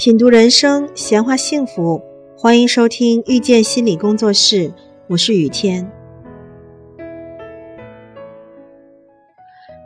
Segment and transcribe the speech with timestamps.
[0.00, 2.00] 品读人生，闲话幸福，
[2.34, 4.72] 欢迎收听遇见心理工作室，
[5.08, 5.92] 我是雨天。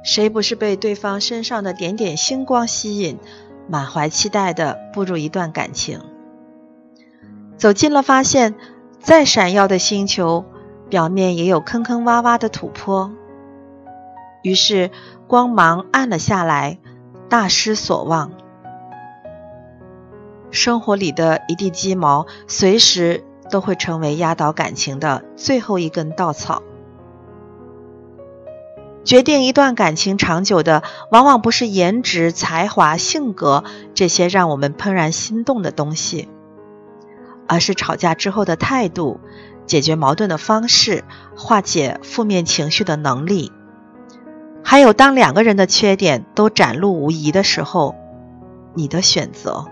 [0.04, 3.18] 谁不是被对方身上的点点星光吸引，
[3.68, 5.98] 满怀期待的步入一段感情？
[7.56, 8.54] 走近了，发现
[9.00, 10.44] 再闪耀的星球，
[10.88, 13.10] 表面也有坑坑洼洼的土坡。
[14.44, 14.92] 于是
[15.26, 16.78] 光芒暗了下来，
[17.28, 18.30] 大失所望。
[20.54, 26.62] 生活里的一地鸡毛，随时都会成为压倒感情的最后一根稻草。
[29.04, 36.28] 决定一段感情长久的，往往不是颜值、才华、性格这些让我们怦然心动的东西，
[37.46, 39.20] 而是吵架之后的态度、
[39.66, 41.04] 解决矛盾的方式、
[41.36, 43.52] 化解负面情绪的能力，
[44.62, 47.94] 还有当两个人的缺点都展露无遗的时候，
[48.72, 49.66] 你的选择。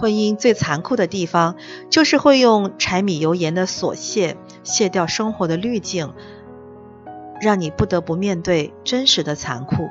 [0.00, 1.56] 婚姻最残酷的地方，
[1.90, 6.14] 就是会用柴米油盐的琐屑卸掉生活的滤镜，
[7.38, 9.90] 让你不得不面对真实的残酷。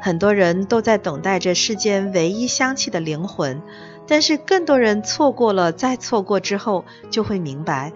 [0.00, 3.60] 很多人都在等待着世间唯一香气的灵魂，
[4.06, 7.92] 但是更多人错过了，再错过之后，就会明白，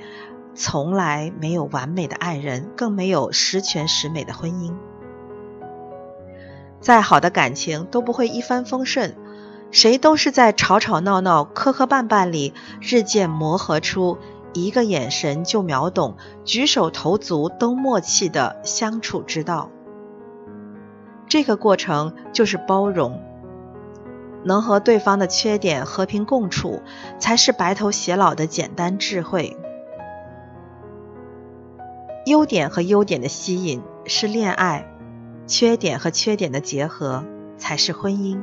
[0.56, 4.74] 从来没有完美的爱人，更没有十全十美的婚姻。
[6.80, 9.14] 再好的感情都不会一帆风顺。
[9.72, 14.18] 谁都是在吵吵闹闹、磕磕绊绊里，日渐磨合出
[14.52, 19.70] 一个眼神就秒懂、举手投足都默契的相处之道。
[21.26, 23.18] 这个过程就是包容，
[24.44, 26.82] 能和对方的缺点和平共处，
[27.18, 29.56] 才是白头偕老的简单智慧。
[32.26, 34.86] 优点和优点的吸引是恋爱，
[35.46, 37.24] 缺点和缺点的结合
[37.56, 38.42] 才是婚姻。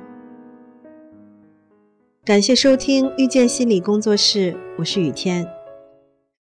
[2.29, 5.43] 感谢收听遇见心理工作室，我是雨天。